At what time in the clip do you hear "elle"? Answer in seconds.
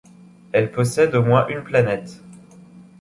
0.51-0.71